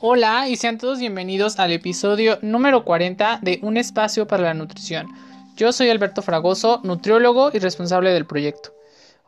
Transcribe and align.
Hola 0.00 0.48
y 0.48 0.56
sean 0.56 0.78
todos 0.78 0.98
bienvenidos 0.98 1.58
al 1.58 1.72
episodio 1.72 2.38
número 2.42 2.84
40 2.84 3.38
de 3.42 3.58
Un 3.62 3.76
espacio 3.76 4.26
para 4.26 4.42
la 4.42 4.54
nutrición. 4.54 5.08
Yo 5.56 5.72
soy 5.72 5.88
Alberto 5.88 6.20
Fragoso, 6.20 6.80
nutriólogo 6.84 7.50
y 7.52 7.58
responsable 7.58 8.12
del 8.12 8.26
proyecto. 8.26 8.74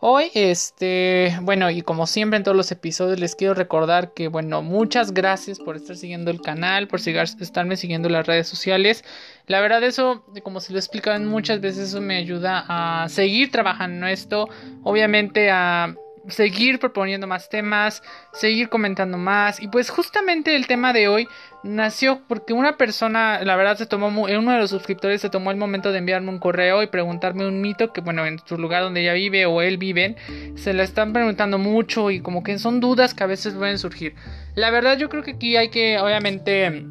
Hoy, 0.01 0.31
este, 0.35 1.35
bueno, 1.41 1.71
y 1.71 1.81
como 1.81 2.07
siempre 2.07 2.37
en 2.37 2.43
todos 2.43 2.57
los 2.57 2.71
episodios 2.71 3.19
les 3.19 3.35
quiero 3.35 3.55
recordar 3.55 4.13
que, 4.13 4.29
bueno, 4.29 4.61
muchas 4.61 5.15
gracias 5.15 5.59
por 5.59 5.77
estar 5.77 5.97
siguiendo 5.97 6.31
el 6.31 6.43
canal, 6.43 6.87
por 6.87 7.01
estarme 7.01 7.79
siguiendo 7.79 8.09
en 8.09 8.13
las 8.13 8.27
redes 8.27 8.47
sociales. 8.47 9.05
La 9.47 9.63
verdad 9.63 9.83
eso, 9.83 10.27
como 10.43 10.61
se 10.61 10.73
lo 10.73 10.79
he 10.79 10.81
explicado 10.81 11.19
muchas 11.21 11.63
veces, 11.63 11.89
eso 11.89 12.03
me 12.03 12.19
ayuda 12.19 12.67
a 12.69 13.09
seguir 13.09 13.51
trabajando 13.51 14.07
esto, 14.07 14.51
obviamente 14.83 15.51
a 15.51 15.95
seguir 16.29 16.79
proponiendo 16.79 17.27
más 17.27 17.49
temas, 17.49 18.03
seguir 18.33 18.69
comentando 18.69 19.19
más. 19.19 19.61
Y 19.61 19.69
pues 19.69 19.91
justamente 19.91 20.57
el 20.57 20.67
tema 20.67 20.93
de 20.93 21.09
hoy 21.09 21.29
nació 21.63 22.21
porque 22.29 22.53
una 22.53 22.77
persona, 22.77 23.41
la 23.43 23.57
verdad, 23.57 23.77
se 23.77 23.87
tomó, 23.87 24.09
uno 24.09 24.53
de 24.53 24.59
los 24.59 24.71
suscriptores 24.71 25.21
se 25.21 25.31
tomó 25.31 25.51
el 25.51 25.57
momento 25.57 25.93
de 25.93 25.99
enviarme 25.99 26.31
un 26.31 26.39
correo 26.39 26.83
y 26.83 26.87
preguntarme 26.87 27.47
un 27.47 27.61
mito 27.61 27.93
que, 27.93 28.01
bueno, 28.01 28.27
en 28.27 28.39
su 28.45 28.57
lugar 28.59 28.83
donde 28.83 29.03
ella 29.03 29.13
vive 29.13 29.47
o 29.47 29.63
él 29.63 29.79
viven, 29.79 30.17
se 30.57 30.73
la 30.73 30.83
están 30.83 31.13
preguntando 31.13 31.59
mucho 31.59 32.11
y 32.11 32.21
como 32.21 32.43
que 32.43 32.59
son 32.59 32.81
dudas 32.81 33.15
que 33.15 33.25
a 33.25 33.27
veces 33.27 33.55
pueden 33.55 33.79
surgir. 33.79 34.15
La 34.55 34.71
verdad, 34.71 34.97
yo 34.99 35.09
creo 35.09 35.23
que 35.23 35.33
aquí 35.33 35.57
hay 35.57 35.69
que, 35.69 35.99
obviamente, 35.99 36.87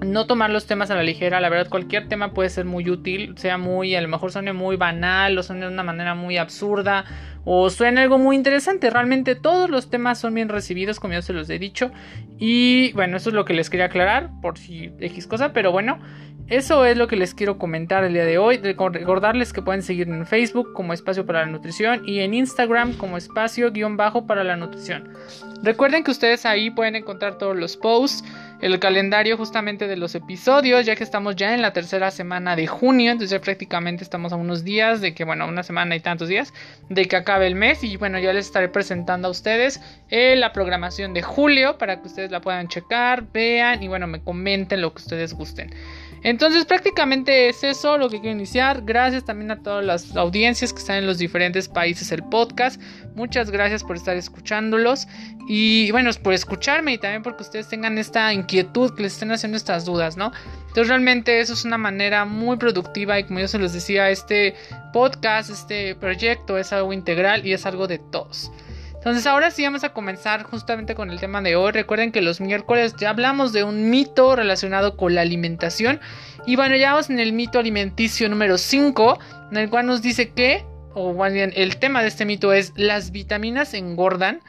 no 0.00 0.26
tomar 0.26 0.50
los 0.50 0.66
temas 0.66 0.90
a 0.90 0.94
la 0.94 1.02
ligera, 1.02 1.40
la 1.40 1.48
verdad 1.48 1.68
cualquier 1.68 2.08
tema 2.08 2.32
puede 2.32 2.48
ser 2.50 2.64
muy 2.64 2.88
útil, 2.90 3.34
sea 3.36 3.58
muy, 3.58 3.94
a 3.94 4.00
lo 4.00 4.08
mejor 4.08 4.32
suene 4.32 4.52
muy 4.52 4.76
banal 4.76 5.36
o 5.38 5.42
suene 5.42 5.66
de 5.66 5.72
una 5.72 5.82
manera 5.82 6.14
muy 6.14 6.36
absurda 6.36 7.04
o 7.44 7.68
suene 7.70 8.00
algo 8.00 8.18
muy 8.18 8.36
interesante, 8.36 8.90
realmente 8.90 9.34
todos 9.34 9.68
los 9.68 9.90
temas 9.90 10.18
son 10.18 10.34
bien 10.34 10.48
recibidos 10.48 10.98
como 10.98 11.14
ya 11.14 11.22
se 11.22 11.32
los 11.32 11.48
he 11.50 11.58
dicho. 11.58 11.90
Y 12.38 12.92
bueno, 12.92 13.16
eso 13.18 13.28
es 13.30 13.34
lo 13.34 13.44
que 13.44 13.54
les 13.54 13.68
quería 13.70 13.86
aclarar 13.86 14.30
por 14.40 14.58
si 14.58 14.92
X 14.98 15.26
cosa, 15.26 15.52
pero 15.52 15.70
bueno, 15.70 15.98
eso 16.48 16.84
es 16.84 16.98
lo 16.98 17.08
que 17.08 17.16
les 17.16 17.34
quiero 17.34 17.56
comentar 17.56 18.04
el 18.04 18.12
día 18.12 18.26
de 18.26 18.36
hoy. 18.36 18.58
Recordarles 18.58 19.52
que 19.52 19.62
pueden 19.62 19.82
seguirme 19.82 20.16
en 20.16 20.26
Facebook 20.26 20.72
como 20.74 20.92
Espacio 20.92 21.24
para 21.24 21.40
la 21.40 21.46
Nutrición 21.46 22.02
y 22.06 22.20
en 22.20 22.34
Instagram 22.34 22.92
como 22.94 23.16
Espacio 23.16 23.72
guion 23.72 23.96
bajo 23.96 24.26
para 24.26 24.44
la 24.44 24.56
Nutrición. 24.56 25.08
Recuerden 25.62 26.04
que 26.04 26.10
ustedes 26.10 26.44
ahí 26.44 26.70
pueden 26.70 26.96
encontrar 26.96 27.38
todos 27.38 27.56
los 27.56 27.78
posts, 27.78 28.22
el 28.60 28.78
calendario 28.78 29.38
justamente 29.38 29.86
de 29.86 29.96
los 29.96 30.14
episodios, 30.14 30.84
ya 30.84 30.94
que 30.94 31.04
estamos 31.04 31.36
ya 31.36 31.54
en 31.54 31.62
la 31.62 31.72
tercera 31.72 32.10
semana 32.10 32.56
de 32.56 32.66
junio, 32.66 33.12
entonces 33.12 33.30
ya 33.30 33.40
prácticamente 33.40 34.04
estamos 34.04 34.32
a 34.34 34.36
unos 34.36 34.64
días 34.64 35.00
de 35.00 35.14
que, 35.14 35.24
bueno, 35.24 35.46
una 35.48 35.62
semana 35.62 35.96
y 35.96 36.00
tantos 36.00 36.28
días 36.28 36.52
de 36.90 37.06
que 37.06 37.16
acabe 37.16 37.46
el 37.46 37.54
mes 37.54 37.82
y 37.82 37.96
bueno, 37.96 38.18
ya 38.18 38.34
les 38.34 38.46
estaré 38.46 38.68
presentando 38.68 39.28
a 39.28 39.30
ustedes 39.30 39.80
eh, 40.10 40.36
la 40.36 40.52
programación 40.52 41.14
de 41.14 41.22
julio 41.22 41.78
para 41.78 42.00
que 42.00 42.08
ustedes 42.08 42.30
la 42.30 42.40
puedan 42.40 42.68
checar, 42.68 43.24
vean 43.32 43.82
y 43.82 43.88
bueno, 43.88 44.06
me 44.06 44.22
comenten 44.22 44.82
lo 44.82 44.92
que 44.92 45.02
ustedes 45.02 45.32
gusten. 45.32 45.70
Entonces 46.24 46.64
prácticamente 46.64 47.50
es 47.50 47.62
eso 47.62 47.98
lo 47.98 48.08
que 48.08 48.18
quiero 48.18 48.34
iniciar. 48.34 48.80
Gracias 48.82 49.26
también 49.26 49.50
a 49.50 49.62
todas 49.62 49.84
las 49.84 50.16
audiencias 50.16 50.72
que 50.72 50.78
están 50.78 50.96
en 50.96 51.06
los 51.06 51.18
diferentes 51.18 51.68
países 51.68 52.10
el 52.12 52.24
podcast. 52.24 52.80
Muchas 53.14 53.50
gracias 53.50 53.84
por 53.84 53.96
estar 53.96 54.16
escuchándolos 54.16 55.06
y 55.46 55.90
bueno, 55.90 56.10
por 56.22 56.32
escucharme 56.32 56.94
y 56.94 56.98
también 56.98 57.22
porque 57.22 57.42
ustedes 57.42 57.68
tengan 57.68 57.98
esta 57.98 58.32
inquietud 58.32 58.94
que 58.94 59.02
les 59.02 59.12
estén 59.12 59.32
haciendo 59.32 59.58
estas 59.58 59.84
dudas, 59.84 60.16
¿no? 60.16 60.32
Entonces 60.60 60.88
realmente 60.88 61.40
eso 61.40 61.52
es 61.52 61.66
una 61.66 61.76
manera 61.76 62.24
muy 62.24 62.56
productiva 62.56 63.18
y 63.18 63.24
como 63.24 63.40
yo 63.40 63.48
se 63.48 63.58
los 63.58 63.74
decía, 63.74 64.08
este 64.08 64.54
podcast, 64.94 65.50
este 65.50 65.94
proyecto 65.94 66.56
es 66.56 66.72
algo 66.72 66.94
integral 66.94 67.46
y 67.46 67.52
es 67.52 67.66
algo 67.66 67.86
de 67.86 67.98
todos. 67.98 68.50
Entonces 69.04 69.26
ahora 69.26 69.50
sí 69.50 69.62
vamos 69.62 69.84
a 69.84 69.90
comenzar 69.90 70.44
justamente 70.44 70.94
con 70.94 71.10
el 71.10 71.20
tema 71.20 71.42
de 71.42 71.56
hoy. 71.56 71.72
Recuerden 71.72 72.10
que 72.10 72.22
los 72.22 72.40
miércoles 72.40 72.94
ya 72.98 73.10
hablamos 73.10 73.52
de 73.52 73.62
un 73.62 73.90
mito 73.90 74.34
relacionado 74.34 74.96
con 74.96 75.14
la 75.14 75.20
alimentación. 75.20 76.00
Y 76.46 76.56
bueno, 76.56 76.74
ya 76.74 76.92
vamos 76.92 77.10
en 77.10 77.18
el 77.18 77.34
mito 77.34 77.58
alimenticio 77.58 78.30
número 78.30 78.56
5, 78.56 79.18
en 79.50 79.58
el 79.58 79.68
cual 79.68 79.84
nos 79.84 80.00
dice 80.00 80.30
que, 80.30 80.64
o 80.94 81.12
bien 81.30 81.52
el 81.54 81.76
tema 81.76 82.00
de 82.00 82.08
este 82.08 82.24
mito 82.24 82.54
es 82.54 82.72
las 82.76 83.10
vitaminas 83.10 83.74
engordan. 83.74 84.40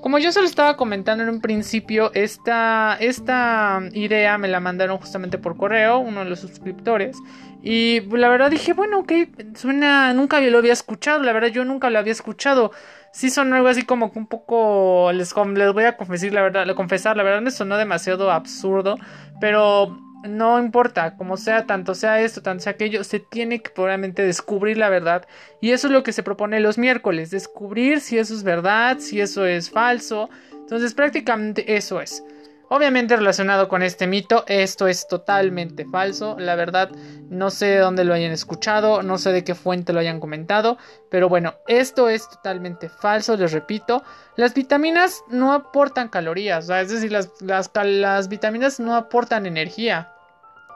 Como 0.00 0.20
yo 0.20 0.30
se 0.30 0.38
lo 0.38 0.46
estaba 0.46 0.76
comentando 0.76 1.24
en 1.24 1.30
un 1.30 1.40
principio, 1.40 2.12
esta, 2.14 2.96
esta 3.00 3.80
idea 3.94 4.38
me 4.38 4.46
la 4.46 4.60
mandaron 4.60 4.98
justamente 4.98 5.38
por 5.38 5.56
correo, 5.56 5.98
uno 5.98 6.22
de 6.22 6.30
los 6.30 6.38
suscriptores. 6.38 7.16
Y 7.64 8.02
la 8.16 8.28
verdad 8.28 8.50
dije, 8.50 8.74
bueno, 8.74 9.00
ok, 9.00 9.12
suena, 9.56 10.12
nunca 10.12 10.40
lo 10.40 10.58
había 10.58 10.72
escuchado, 10.72 11.20
la 11.24 11.32
verdad 11.32 11.48
yo 11.48 11.64
nunca 11.64 11.90
lo 11.90 11.98
había 11.98 12.12
escuchado 12.12 12.70
sí 13.14 13.30
sonó 13.30 13.54
algo 13.54 13.68
así 13.68 13.82
como 13.84 14.12
que 14.12 14.18
un 14.18 14.26
poco 14.26 15.10
les, 15.12 15.32
les 15.54 15.72
voy 15.72 15.84
a 15.84 15.96
confesar 15.96 16.32
la 16.32 16.42
verdad, 16.42 16.74
confesar, 16.74 17.16
la 17.16 17.22
verdad 17.22 17.42
me 17.42 17.52
sonó 17.52 17.76
demasiado 17.76 18.32
absurdo, 18.32 18.96
pero 19.40 19.96
no 20.24 20.58
importa, 20.58 21.16
como 21.16 21.36
sea, 21.36 21.64
tanto 21.64 21.94
sea 21.94 22.20
esto, 22.20 22.42
tanto 22.42 22.64
sea 22.64 22.72
aquello, 22.72 23.04
se 23.04 23.20
tiene 23.20 23.62
que 23.62 23.70
probablemente 23.70 24.22
descubrir 24.22 24.78
la 24.78 24.88
verdad. 24.88 25.26
Y 25.60 25.70
eso 25.70 25.86
es 25.86 25.92
lo 25.92 26.02
que 26.02 26.12
se 26.12 26.24
propone 26.24 26.58
los 26.58 26.76
miércoles, 26.76 27.30
descubrir 27.30 28.00
si 28.00 28.18
eso 28.18 28.34
es 28.34 28.42
verdad, 28.42 28.98
si 28.98 29.20
eso 29.20 29.46
es 29.46 29.70
falso. 29.70 30.28
Entonces 30.52 30.92
prácticamente 30.92 31.76
eso 31.76 32.00
es. 32.00 32.24
Obviamente 32.68 33.16
relacionado 33.16 33.68
con 33.68 33.82
este 33.82 34.06
mito, 34.06 34.44
esto 34.46 34.88
es 34.88 35.06
totalmente 35.06 35.84
falso. 35.84 36.36
La 36.38 36.54
verdad, 36.54 36.90
no 37.28 37.50
sé 37.50 37.66
de 37.66 37.78
dónde 37.78 38.04
lo 38.04 38.14
hayan 38.14 38.32
escuchado, 38.32 39.02
no 39.02 39.18
sé 39.18 39.32
de 39.32 39.44
qué 39.44 39.54
fuente 39.54 39.92
lo 39.92 40.00
hayan 40.00 40.18
comentado, 40.18 40.78
pero 41.10 41.28
bueno, 41.28 41.54
esto 41.68 42.08
es 42.08 42.28
totalmente 42.28 42.88
falso, 42.88 43.36
les 43.36 43.52
repito. 43.52 44.02
Las 44.36 44.54
vitaminas 44.54 45.22
no 45.28 45.52
aportan 45.52 46.08
calorías, 46.08 46.68
es 46.70 46.90
decir, 46.90 47.12
las 47.40 48.28
vitaminas 48.28 48.80
no 48.80 48.96
aportan 48.96 49.46
energía 49.46 50.13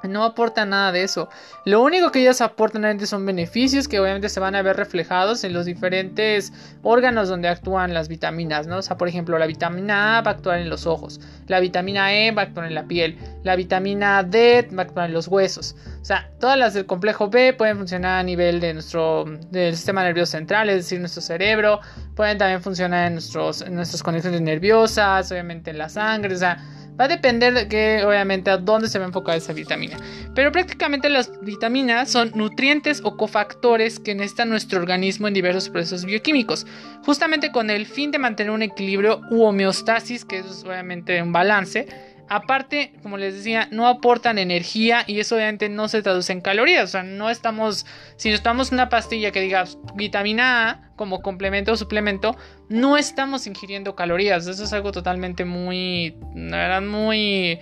no 0.05 0.25
aporta 0.25 0.65
nada 0.65 0.93
de 0.93 1.03
eso. 1.03 1.29
Lo 1.65 1.83
único 1.83 2.11
que 2.11 2.21
ellas 2.21 2.41
aportan 2.41 3.07
son 3.07 3.27
beneficios 3.27 3.89
que 3.89 4.01
obviamente 4.01 4.29
se 4.29 4.41
van 4.41 4.55
a 4.55 4.63
ver 4.63 4.77
reflejados 4.77 5.45
en 5.45 5.53
los 5.53 5.67
diferentes 5.67 6.53
órganos 6.83 7.29
donde 7.29 7.49
actúan 7.49 7.95
las 7.95 8.09
vitaminas, 8.09 8.67
¿no? 8.67 8.79
O 8.79 8.83
sea, 8.83 8.97
por 8.97 9.09
ejemplo, 9.09 9.39
la 9.39 9.47
vitamina 9.47 10.19
A 10.19 10.23
va 10.23 10.33
a 10.33 10.35
actuar 10.35 10.59
en 10.59 10.71
los 10.71 10.87
ojos, 10.87 11.21
la 11.47 11.61
vitamina 11.61 12.15
E 12.15 12.31
va 12.31 12.43
a 12.43 12.45
actuar 12.47 12.67
en 12.67 12.75
la 12.75 12.85
piel, 12.85 13.19
la 13.43 13.57
vitamina 13.57 14.23
D 14.23 14.69
va 14.77 14.83
a 14.83 14.87
actuar 14.87 15.07
en 15.07 15.15
los 15.15 15.29
huesos. 15.29 15.77
O 16.01 16.05
sea, 16.05 16.31
todas 16.41 16.59
las 16.59 16.75
del 16.75 16.87
complejo 16.87 17.29
B 17.29 17.53
pueden 17.53 17.77
funcionar 17.77 18.21
a 18.21 18.23
nivel 18.23 18.61
de 18.61 18.75
nuestro 18.75 19.25
del 19.51 19.75
sistema 19.75 20.03
nervioso 20.03 20.33
central, 20.33 20.69
es 20.71 20.77
decir, 20.77 21.01
nuestro 21.01 21.21
cerebro, 21.23 21.81
pueden 22.15 22.39
también 22.39 22.63
funcionar 22.63 23.07
en, 23.09 23.15
nuestros, 23.15 23.63
en 23.63 23.75
nuestras 23.75 24.03
conexiones 24.03 24.41
nerviosas, 24.41 25.31
obviamente 25.31 25.71
en 25.71 25.79
la 25.79 25.89
sangre, 25.89 26.35
o 26.35 26.39
sea, 26.39 26.59
Va 27.01 27.05
a 27.05 27.09
depender 27.09 27.55
de 27.55 27.69
que, 27.69 28.05
obviamente, 28.05 28.51
a 28.51 28.57
dónde 28.57 28.89
se 28.89 28.99
va 28.99 29.05
a 29.05 29.09
enfocar 29.09 29.37
esa 29.37 29.53
vitamina. 29.53 29.97
Pero 30.35 30.51
prácticamente 30.53 31.09
las 31.09 31.31
vitaminas 31.43 32.11
son 32.11 32.33
nutrientes 32.35 33.01
o 33.05 33.17
cofactores 33.17 34.01
que 34.01 34.15
necesita 34.15 34.45
nuestro 34.45 34.81
organismo 34.81 35.29
en 35.29 35.35
diversos 35.35 35.69
procesos 35.71 36.05
bioquímicos, 36.05 36.67
justamente 37.05 37.53
con 37.53 37.71
el 37.71 37.87
fin 37.87 38.11
de 38.11 38.19
mantener 38.19 38.53
un 38.53 38.63
equilibrio 38.63 39.21
u 39.31 39.45
homeostasis, 39.45 40.25
que 40.25 40.39
es 40.39 40.65
obviamente 40.65 41.23
un 41.23 41.33
balance 41.33 41.87
Aparte, 42.29 42.93
como 43.03 43.17
les 43.17 43.35
decía, 43.35 43.69
no 43.71 43.89
aportan 43.89 44.39
energía 44.39 45.03
y 45.07 45.19
eso 45.19 45.37
obviamente 45.37 45.71
no 45.71 45.89
se 45.89 46.03
traduce 46.03 46.33
en 46.33 46.43
calorías. 46.43 46.85
O 46.85 46.89
sea, 46.89 47.03
no 47.03 47.31
estamos, 47.31 47.87
si 48.17 48.31
nos 48.31 48.43
tomamos 48.43 48.71
una 48.71 48.91
pastilla 48.91 49.31
que 49.31 49.41
diga 49.41 49.65
vitamina 49.95 50.71
A 50.71 50.88
como 50.99 51.23
complemento 51.23 51.73
o 51.73 51.77
suplemento, 51.77 52.37
no 52.69 52.99
estamos 52.99 53.47
ingiriendo 53.47 53.97
calorías. 53.97 54.47
Eso 54.47 54.65
es 54.65 54.73
algo 54.75 54.93
totalmente 54.93 55.47
muy, 55.47 56.15
la 56.35 56.59
verdad, 56.59 56.83
muy, 56.83 57.59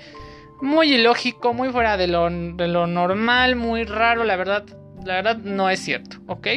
muy 0.61 0.95
ilógico, 0.95 1.55
muy 1.55 1.69
fuera 1.69 1.97
de 1.97 2.09
lo, 2.09 2.29
de 2.29 2.67
lo 2.67 2.89
normal, 2.89 3.55
muy 3.55 3.85
raro. 3.85 4.25
La 4.25 4.35
verdad, 4.35 4.65
la 5.05 5.15
verdad 5.15 5.37
no 5.37 5.71
es 5.71 5.79
cierto, 5.79 6.17
¿ok? 6.27 6.49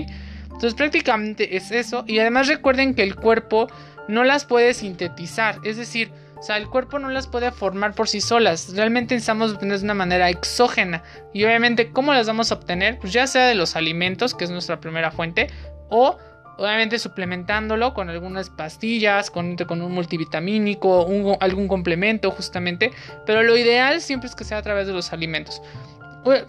Entonces 0.46 0.74
prácticamente 0.74 1.56
es 1.56 1.70
eso. 1.70 2.04
Y 2.08 2.18
además 2.18 2.48
recuerden 2.48 2.96
que 2.96 3.04
el 3.04 3.16
cuerpo 3.16 3.68
no 4.08 4.24
las 4.24 4.46
puede 4.46 4.74
sintetizar. 4.74 5.60
Es 5.64 5.78
decir, 5.78 6.12
o 6.40 6.42
sea, 6.42 6.58
el 6.58 6.70
cuerpo 6.70 7.00
no 7.00 7.10
las 7.10 7.28
puede 7.28 7.52
formar 7.52 7.94
por 7.94 8.08
sí 8.08 8.22
solas. 8.22 8.74
Realmente 8.74 9.14
necesitamos 9.14 9.52
obtenerlas 9.52 9.82
de 9.82 9.86
una 9.86 9.94
manera 9.94 10.30
exógena. 10.30 11.04
Y 11.34 11.44
obviamente, 11.44 11.92
¿cómo 11.92 12.14
las 12.14 12.28
vamos 12.28 12.52
a 12.52 12.56
obtener? 12.56 12.98
Pues 12.98 13.12
ya 13.12 13.28
sea 13.28 13.48
de 13.48 13.56
los 13.56 13.76
alimentos, 13.76 14.34
que 14.34 14.46
es 14.46 14.50
nuestra 14.50 14.80
primera 14.80 15.12
fuente, 15.12 15.48
o 15.90 16.18
obviamente 16.60 17.00
suplementándolo 17.00 17.94
con 17.94 18.10
algunas 18.10 18.50
pastillas, 18.50 19.32
con, 19.32 19.56
con 19.56 19.82
un 19.82 19.92
multivitamínico, 19.92 21.08
algún 21.40 21.68
complemento 21.68 22.32
justamente. 22.32 22.92
Pero 23.26 23.44
lo 23.44 23.58
ideal 23.58 24.02
siempre 24.02 24.30
es 24.30 24.36
que 24.36 24.44
sea 24.44 24.58
a 24.58 24.62
través 24.62 24.88
de 24.88 24.94
los 24.94 25.14
alimentos. 25.14 25.62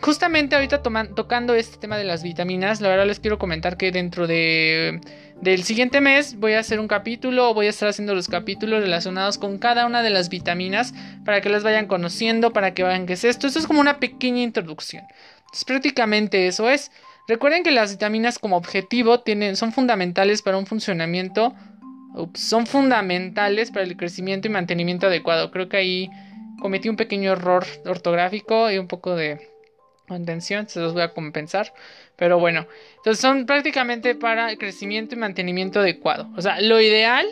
Justamente 0.00 0.56
ahorita 0.56 0.82
tocando 0.82 1.54
este 1.54 1.78
tema 1.78 1.96
de 1.96 2.04
las 2.04 2.24
vitaminas, 2.24 2.80
la 2.80 2.88
verdad 2.88 3.06
les 3.06 3.20
quiero 3.20 3.38
comentar 3.38 3.76
que 3.76 3.92
dentro 3.92 4.26
de 4.26 5.00
del 5.40 5.62
siguiente 5.62 6.02
mes 6.02 6.36
voy 6.36 6.52
a 6.52 6.58
hacer 6.58 6.80
un 6.80 6.88
capítulo, 6.88 7.54
voy 7.54 7.66
a 7.66 7.70
estar 7.70 7.88
haciendo 7.88 8.14
los 8.14 8.28
capítulos 8.28 8.82
relacionados 8.82 9.38
con 9.38 9.58
cada 9.58 9.86
una 9.86 10.02
de 10.02 10.10
las 10.10 10.28
vitaminas 10.28 10.92
para 11.24 11.40
que 11.40 11.48
las 11.48 11.62
vayan 11.62 11.86
conociendo, 11.86 12.52
para 12.52 12.74
que 12.74 12.84
vean 12.84 13.06
qué 13.06 13.14
es 13.14 13.24
esto. 13.24 13.46
Esto 13.46 13.58
es 13.58 13.66
como 13.66 13.80
una 13.80 14.00
pequeña 14.00 14.42
introducción. 14.42 15.04
Entonces 15.38 15.64
prácticamente 15.64 16.46
eso 16.46 16.68
es. 16.68 16.90
Recuerden 17.30 17.62
que 17.62 17.70
las 17.70 17.92
vitaminas 17.92 18.40
como 18.40 18.56
objetivo 18.56 19.20
tienen, 19.20 19.54
son 19.54 19.70
fundamentales 19.70 20.42
para 20.42 20.58
un 20.58 20.66
funcionamiento, 20.66 21.54
son 22.34 22.66
fundamentales 22.66 23.70
para 23.70 23.84
el 23.84 23.96
crecimiento 23.96 24.48
y 24.48 24.50
mantenimiento 24.50 25.06
adecuado. 25.06 25.52
Creo 25.52 25.68
que 25.68 25.76
ahí 25.76 26.10
cometí 26.60 26.88
un 26.88 26.96
pequeño 26.96 27.30
error 27.30 27.64
ortográfico 27.86 28.68
y 28.72 28.78
un 28.78 28.88
poco 28.88 29.14
de 29.14 29.48
contención, 30.08 30.68
se 30.68 30.80
los 30.80 30.92
voy 30.92 31.02
a 31.02 31.14
compensar. 31.14 31.72
Pero 32.16 32.40
bueno, 32.40 32.66
entonces 32.96 33.20
son 33.20 33.46
prácticamente 33.46 34.16
para 34.16 34.56
crecimiento 34.56 35.14
y 35.14 35.18
mantenimiento 35.18 35.78
adecuado. 35.78 36.28
O 36.36 36.42
sea, 36.42 36.60
lo 36.60 36.80
ideal 36.80 37.28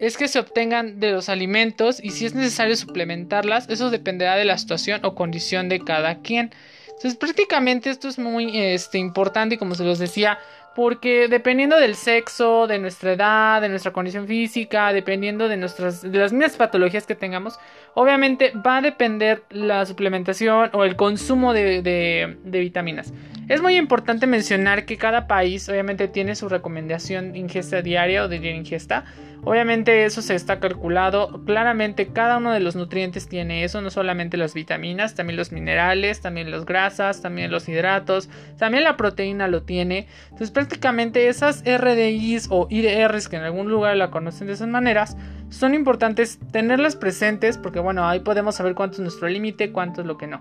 es 0.00 0.16
que 0.16 0.26
se 0.26 0.40
obtengan 0.40 0.98
de 0.98 1.12
los 1.12 1.28
alimentos 1.28 2.02
y 2.02 2.10
si 2.10 2.26
es 2.26 2.34
necesario 2.34 2.74
suplementarlas, 2.74 3.68
eso 3.68 3.90
dependerá 3.90 4.34
de 4.34 4.44
la 4.44 4.58
situación 4.58 5.04
o 5.04 5.14
condición 5.14 5.68
de 5.68 5.84
cada 5.84 6.20
quien. 6.20 6.50
Entonces 6.98 7.16
prácticamente 7.16 7.90
esto 7.90 8.08
es 8.08 8.18
muy 8.18 8.58
este, 8.58 8.98
importante 8.98 9.54
y 9.54 9.58
como 9.58 9.76
se 9.76 9.84
los 9.84 10.00
decía, 10.00 10.40
porque 10.74 11.28
dependiendo 11.28 11.76
del 11.76 11.94
sexo, 11.94 12.66
de 12.66 12.80
nuestra 12.80 13.12
edad, 13.12 13.60
de 13.60 13.68
nuestra 13.68 13.92
condición 13.92 14.26
física, 14.26 14.92
dependiendo 14.92 15.48
de 15.48 15.56
nuestras 15.56 16.02
de 16.02 16.18
las 16.18 16.32
mismas 16.32 16.56
patologías 16.56 17.06
que 17.06 17.14
tengamos, 17.14 17.60
obviamente 17.94 18.52
va 18.66 18.78
a 18.78 18.80
depender 18.80 19.44
la 19.50 19.86
suplementación 19.86 20.70
o 20.72 20.82
el 20.82 20.96
consumo 20.96 21.52
de, 21.52 21.82
de 21.82 22.58
vitaminas. 22.58 23.12
Es 23.48 23.62
muy 23.62 23.76
importante 23.76 24.26
mencionar 24.26 24.84
que 24.84 24.96
cada 24.96 25.28
país 25.28 25.68
obviamente 25.68 26.08
tiene 26.08 26.34
su 26.34 26.48
recomendación 26.48 27.32
de 27.32 27.38
ingesta 27.38 27.80
diaria 27.80 28.24
o 28.24 28.28
de 28.28 28.36
ingesta. 28.36 29.04
Obviamente 29.44 30.04
eso 30.04 30.20
se 30.20 30.34
está 30.34 30.60
calculado. 30.60 31.42
Claramente 31.44 32.08
cada 32.08 32.38
uno 32.38 32.52
de 32.52 32.60
los 32.60 32.76
nutrientes 32.76 33.28
tiene 33.28 33.64
eso, 33.64 33.80
no 33.80 33.90
solamente 33.90 34.36
las 34.36 34.54
vitaminas, 34.54 35.14
también 35.14 35.36
los 35.36 35.52
minerales, 35.52 36.20
también 36.20 36.50
las 36.50 36.64
grasas, 36.64 37.22
también 37.22 37.50
los 37.50 37.68
hidratos, 37.68 38.28
también 38.58 38.84
la 38.84 38.96
proteína 38.96 39.48
lo 39.48 39.62
tiene. 39.62 40.06
Entonces 40.24 40.50
prácticamente 40.50 41.28
esas 41.28 41.62
RDIs 41.64 42.48
o 42.50 42.66
IDRs 42.68 43.28
que 43.28 43.36
en 43.36 43.42
algún 43.42 43.70
lugar 43.70 43.96
la 43.96 44.10
conocen 44.10 44.48
de 44.48 44.54
esas 44.54 44.68
maneras, 44.68 45.16
son 45.50 45.74
importantes 45.74 46.38
tenerlas 46.52 46.96
presentes 46.96 47.56
porque 47.58 47.80
bueno, 47.80 48.06
ahí 48.06 48.20
podemos 48.20 48.56
saber 48.56 48.74
cuánto 48.74 48.96
es 48.96 49.00
nuestro 49.00 49.28
límite, 49.28 49.72
cuánto 49.72 50.02
es 50.02 50.06
lo 50.06 50.18
que 50.18 50.26
no. 50.26 50.38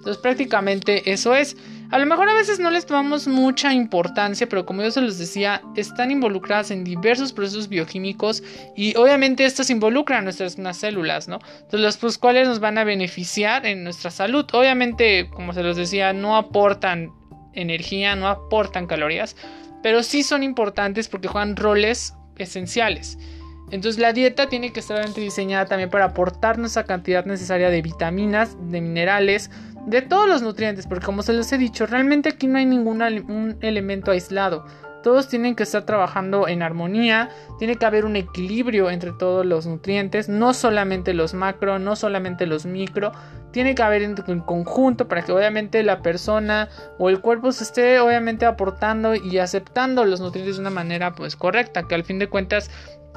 Entonces 0.00 0.18
prácticamente 0.18 1.12
eso 1.12 1.34
es. 1.34 1.56
A 1.90 1.98
lo 1.98 2.06
mejor 2.06 2.28
a 2.28 2.34
veces 2.34 2.60
no 2.60 2.70
les 2.70 2.86
tomamos 2.86 3.26
mucha 3.26 3.74
importancia, 3.74 4.48
pero 4.48 4.64
como 4.64 4.82
yo 4.82 4.92
se 4.92 5.00
los 5.00 5.18
decía, 5.18 5.60
están 5.74 6.12
involucradas 6.12 6.70
en 6.70 6.84
diversos 6.84 7.32
procesos 7.32 7.68
bioquímicos 7.68 8.44
y 8.76 8.94
obviamente 8.96 9.44
estas 9.44 9.70
involucran 9.70 10.22
nuestras 10.22 10.56
células, 10.76 11.26
¿no? 11.26 11.40
Entonces 11.54 11.80
los 11.80 11.96
pues, 11.96 12.16
cuales 12.16 12.46
nos 12.46 12.60
van 12.60 12.78
a 12.78 12.84
beneficiar 12.84 13.66
en 13.66 13.82
nuestra 13.82 14.12
salud. 14.12 14.46
Obviamente, 14.52 15.28
como 15.30 15.52
se 15.52 15.64
los 15.64 15.76
decía, 15.76 16.12
no 16.12 16.36
aportan 16.36 17.10
energía, 17.54 18.14
no 18.14 18.28
aportan 18.28 18.86
calorías, 18.86 19.34
pero 19.82 20.04
sí 20.04 20.22
son 20.22 20.44
importantes 20.44 21.08
porque 21.08 21.26
juegan 21.26 21.56
roles 21.56 22.14
esenciales. 22.36 23.18
Entonces 23.70 24.00
la 24.00 24.12
dieta 24.12 24.48
tiene 24.48 24.72
que 24.72 24.80
estar 24.80 25.12
diseñada 25.14 25.66
también 25.66 25.90
para 25.90 26.06
aportarnos 26.06 26.72
esa 26.72 26.84
cantidad 26.84 27.24
necesaria 27.24 27.70
de 27.70 27.82
vitaminas, 27.82 28.56
de 28.70 28.80
minerales, 28.80 29.50
de 29.86 30.02
todos 30.02 30.28
los 30.28 30.42
nutrientes, 30.42 30.86
porque 30.86 31.06
como 31.06 31.22
se 31.22 31.32
los 31.32 31.50
he 31.52 31.58
dicho, 31.58 31.86
realmente 31.86 32.28
aquí 32.28 32.46
no 32.46 32.58
hay 32.58 32.66
ningún 32.66 33.02
un 33.02 33.56
elemento 33.60 34.10
aislado. 34.10 34.64
Todos 35.02 35.28
tienen 35.28 35.54
que 35.54 35.62
estar 35.62 35.84
trabajando 35.84 36.46
en 36.48 36.62
armonía, 36.62 37.30
tiene 37.58 37.76
que 37.76 37.86
haber 37.86 38.04
un 38.04 38.16
equilibrio 38.16 38.90
entre 38.90 39.12
todos 39.12 39.46
los 39.46 39.66
nutrientes, 39.66 40.28
no 40.28 40.52
solamente 40.52 41.14
los 41.14 41.34
macro, 41.34 41.78
no 41.78 41.96
solamente 41.96 42.46
los 42.46 42.66
micro, 42.66 43.12
tiene 43.50 43.74
que 43.74 43.82
haber 43.82 44.02
en, 44.02 44.14
conjunto 44.14 45.08
para 45.08 45.22
que 45.22 45.32
obviamente 45.32 45.82
la 45.82 46.02
persona 46.02 46.68
o 46.98 47.08
el 47.08 47.20
cuerpo 47.20 47.52
se 47.52 47.64
esté 47.64 48.00
obviamente 48.00 48.46
aportando 48.46 49.14
y 49.14 49.38
aceptando 49.38 50.04
los 50.04 50.20
nutrientes 50.20 50.56
de 50.56 50.60
una 50.60 50.70
manera 50.70 51.14
pues 51.14 51.36
correcta, 51.36 51.84
que 51.84 51.94
al 51.94 52.04
fin 52.04 52.18
de 52.18 52.28
cuentas 52.28 52.70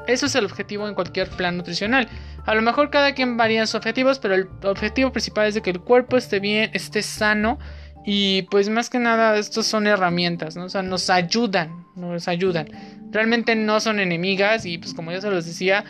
eso 0.06 0.26
es 0.26 0.34
el 0.34 0.44
objetivo 0.44 0.86
en 0.88 0.94
cualquier 0.94 1.28
plan 1.30 1.56
nutricional. 1.56 2.08
A 2.44 2.54
lo 2.54 2.62
mejor 2.62 2.90
cada 2.90 3.14
quien 3.14 3.36
varía 3.36 3.66
sus 3.66 3.76
objetivos, 3.76 4.18
pero 4.18 4.34
el 4.34 4.48
objetivo 4.64 5.12
principal 5.12 5.46
es 5.46 5.54
de 5.54 5.62
que 5.62 5.70
el 5.70 5.80
cuerpo 5.80 6.16
esté 6.16 6.40
bien, 6.40 6.70
esté 6.74 7.02
sano 7.02 7.58
y 8.04 8.42
pues 8.42 8.68
más 8.68 8.90
que 8.90 8.98
nada 8.98 9.36
estos 9.38 9.66
son 9.66 9.86
herramientas, 9.86 10.56
¿no? 10.56 10.64
O 10.64 10.68
sea, 10.68 10.82
nos 10.82 11.08
ayudan, 11.08 11.86
nos 11.96 12.28
ayudan. 12.28 12.68
Realmente 13.10 13.56
no 13.56 13.80
son 13.80 13.98
enemigas 13.98 14.66
y 14.66 14.78
pues 14.78 14.92
como 14.92 15.10
ya 15.10 15.20
se 15.20 15.30
los 15.30 15.46
decía, 15.46 15.84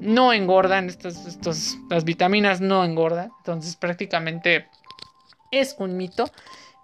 no 0.00 0.32
engordan, 0.32 0.88
estas, 0.88 1.26
estos, 1.26 1.76
las 1.90 2.04
vitaminas 2.04 2.60
no 2.60 2.84
engordan, 2.84 3.30
entonces 3.38 3.76
prácticamente 3.76 4.66
es 5.50 5.76
un 5.78 5.96
mito. 5.96 6.30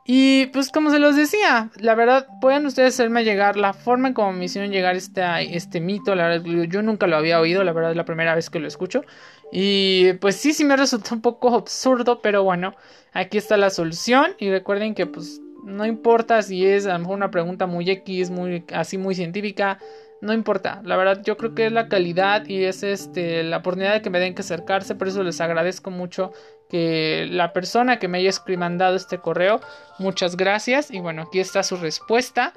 Y 0.07 0.47
pues 0.47 0.71
como 0.71 0.91
se 0.91 0.99
los 0.99 1.17
decía, 1.17 1.71
la 1.79 1.95
verdad, 1.95 2.27
pueden 2.41 2.67
ustedes 2.67 2.95
hacerme 2.95 3.25
llegar 3.25 3.57
la 3.57 3.73
forma 3.73 4.09
en 4.09 4.15
como 4.15 4.33
me 4.33 4.45
hicieron 4.45 4.71
llegar 4.71 4.97
este, 4.97 5.23
este 5.57 5.81
mito. 5.81 6.15
La 6.15 6.29
verdad, 6.29 6.45
yo 6.69 6.83
nunca 6.83 7.07
lo 7.07 7.17
había 7.17 7.41
oído, 7.41 7.65
la 7.65 7.73
verdad 7.73 7.93
es 7.93 7.97
la 7.97 8.05
primera 8.05 8.35
vez 8.35 8.51
que 8.51 8.61
lo 8.61 8.69
escucho. 8.69 9.03
Y 9.51 10.13
pues 10.15 10.37
sí, 10.37 10.53
sí 10.53 10.65
me 10.65 10.77
resultó 10.77 11.15
un 11.15 11.23
poco 11.23 11.55
absurdo, 11.55 12.21
pero 12.21 12.43
bueno, 12.43 12.75
aquí 13.15 13.39
está 13.39 13.57
la 13.57 13.71
solución. 13.71 14.33
Y 14.39 14.51
recuerden 14.51 14.95
que 14.95 15.07
pues 15.07 15.41
no 15.65 15.87
importa 15.87 16.43
si 16.43 16.67
es 16.67 16.85
a 16.87 16.93
lo 16.93 16.99
mejor 16.99 17.17
una 17.17 17.31
pregunta 17.31 17.67
muy 17.67 17.89
X, 17.91 18.31
muy 18.31 18.65
así 18.75 18.99
muy 18.99 19.15
científica 19.15 19.79
no 20.25 20.33
importa. 20.33 20.81
La 20.85 20.97
verdad, 20.97 21.23
yo 21.23 21.37
creo 21.37 21.55
que 21.55 21.67
es 21.67 21.73
la 21.73 21.89
calidad 21.89 22.47
y 22.47 22.65
es 22.65 22.83
este 22.83 23.43
la 23.43 23.59
oportunidad 23.59 23.93
de 23.93 24.03
que 24.03 24.11
me 24.11 24.19
den 24.19 24.35
que 24.35 24.41
acercarse. 24.41 24.95
Por 24.95 25.09
eso 25.09 25.23
les 25.23 25.41
agradezco 25.41 25.91
mucho 25.91 26.33
que 26.71 27.27
la 27.31 27.53
persona 27.53 27.99
que 27.99 28.09
me 28.09 28.19
haya 28.19 28.31
mandado 28.57 28.97
este 28.97 29.19
correo. 29.19 29.61
Muchas 29.99 30.37
gracias. 30.37 30.91
Y 30.91 31.01
bueno, 31.01 31.23
aquí 31.23 31.41
está 31.41 31.63
su 31.63 31.77
respuesta. 31.77 32.55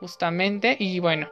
Justamente. 0.00 0.76
Y 0.78 0.98
bueno. 1.00 1.28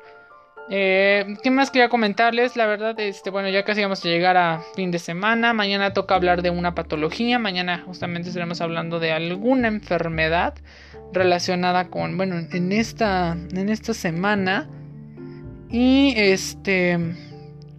Eh, 0.70 1.37
¿Qué 1.43 1.50
más 1.50 1.70
quería 1.70 1.88
comentarles? 1.88 2.55
La 2.55 2.67
verdad, 2.67 3.00
este, 3.00 3.31
bueno, 3.31 3.49
ya 3.49 3.64
casi 3.64 3.81
vamos 3.81 4.05
a 4.05 4.08
llegar 4.08 4.37
a 4.37 4.61
fin 4.76 4.90
de 4.90 4.99
semana. 4.99 5.55
Mañana 5.55 5.94
toca 5.94 6.14
hablar 6.14 6.43
de 6.43 6.50
una 6.50 6.75
patología. 6.75 7.38
Mañana 7.38 7.82
justamente 7.87 8.29
estaremos 8.29 8.61
hablando 8.61 9.00
de 9.00 9.12
alguna 9.12 9.69
enfermedad 9.69 10.55
relacionada 11.14 11.88
con, 11.88 12.19
bueno, 12.19 12.38
en 12.52 12.73
esta, 12.73 13.32
en 13.32 13.70
esta 13.70 13.94
semana 13.94 14.69
y 15.70 16.15
este... 16.17 16.99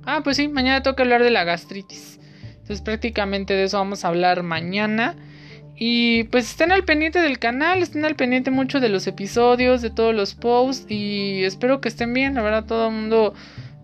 Ah, 0.06 0.22
pues 0.24 0.38
sí, 0.38 0.48
mañana 0.48 0.84
toca 0.84 1.04
hablar 1.04 1.24
de 1.24 1.30
la 1.30 1.44
gastritis. 1.44 2.20
Entonces 2.52 2.82
prácticamente 2.82 3.54
de 3.54 3.64
eso 3.64 3.78
vamos 3.78 4.06
a 4.06 4.10
hablar 4.10 4.44
mañana. 4.44 5.16
Y 5.76 6.26
pues 6.26 6.50
estén 6.50 6.72
al 6.72 6.84
pendiente 6.84 7.22
del 7.22 7.40
canal, 7.40 7.82
estén 7.82 8.04
al 8.06 8.16
pendiente 8.16 8.52
mucho 8.52 8.80
de 8.80 8.90
los 8.90 9.08
episodios, 9.08 9.82
de 9.82 9.90
todos 9.90 10.14
los 10.14 10.36
posts. 10.36 10.86
Y 10.90 11.44
espero 11.44 11.80
que 11.82 11.90
estén 11.90 12.14
bien, 12.14 12.36
la 12.36 12.42
verdad 12.42 12.66
todo 12.66 12.88
el 12.88 12.94
mundo... 12.94 13.34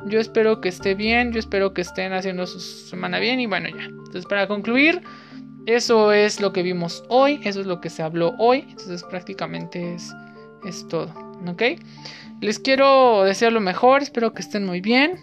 Yo 0.07 0.19
espero 0.19 0.61
que 0.61 0.69
esté 0.69 0.93
bien, 0.93 1.31
yo 1.31 1.39
espero 1.39 1.73
que 1.73 1.81
estén 1.81 2.13
haciendo 2.13 2.45
su 2.45 2.59
semana 2.59 3.17
bien 3.17 3.39
y 3.39 3.47
bueno 3.47 3.69
ya. 3.69 3.85
Entonces 3.85 4.27
para 4.27 4.47
concluir, 4.47 5.01
eso 5.65 6.11
es 6.11 6.39
lo 6.39 6.53
que 6.53 6.61
vimos 6.61 7.03
hoy, 7.09 7.39
eso 7.43 7.61
es 7.61 7.65
lo 7.65 7.81
que 7.81 7.89
se 7.89 8.03
habló 8.03 8.35
hoy. 8.37 8.67
Entonces 8.69 9.03
prácticamente 9.03 9.95
es, 9.95 10.13
es 10.63 10.87
todo, 10.87 11.11
¿ok? 11.47 11.63
Les 12.41 12.59
quiero 12.59 13.23
desear 13.23 13.53
lo 13.53 13.61
mejor, 13.61 14.03
espero 14.03 14.33
que 14.33 14.41
estén 14.41 14.65
muy 14.65 14.81
bien. 14.81 15.19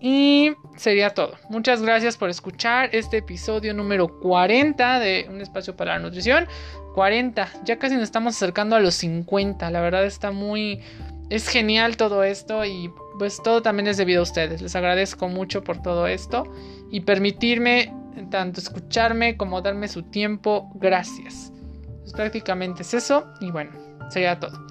Y 0.00 0.52
sería 0.76 1.14
todo. 1.14 1.34
Muchas 1.48 1.82
gracias 1.82 2.16
por 2.16 2.28
escuchar 2.28 2.90
este 2.92 3.18
episodio 3.18 3.72
número 3.72 4.20
40 4.20 4.98
de 4.98 5.26
Un 5.30 5.40
espacio 5.40 5.74
para 5.74 5.94
la 5.94 6.00
nutrición. 6.00 6.46
40, 6.94 7.48
ya 7.64 7.78
casi 7.78 7.94
nos 7.94 8.04
estamos 8.04 8.36
acercando 8.36 8.76
a 8.76 8.80
los 8.80 8.94
50. 8.94 9.70
La 9.70 9.80
verdad 9.80 10.04
está 10.04 10.30
muy... 10.30 10.80
Es 11.28 11.48
genial 11.48 11.96
todo 11.96 12.22
esto 12.22 12.64
y 12.64 12.90
pues 13.18 13.42
todo 13.42 13.62
también 13.62 13.88
es 13.88 13.96
debido 13.96 14.20
a 14.20 14.22
ustedes. 14.22 14.62
Les 14.62 14.76
agradezco 14.76 15.28
mucho 15.28 15.64
por 15.64 15.82
todo 15.82 16.06
esto 16.06 16.44
y 16.90 17.00
permitirme 17.00 17.92
tanto 18.30 18.60
escucharme 18.60 19.36
como 19.36 19.60
darme 19.60 19.88
su 19.88 20.02
tiempo. 20.04 20.70
Gracias. 20.76 21.52
Pues 22.00 22.12
prácticamente 22.12 22.82
es 22.82 22.94
eso 22.94 23.26
y 23.40 23.50
bueno, 23.50 23.72
sería 24.10 24.38
todo. 24.38 24.66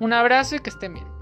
Un 0.00 0.12
abrazo 0.12 0.56
y 0.56 0.60
que 0.60 0.70
estén 0.70 0.94
bien. 0.94 1.17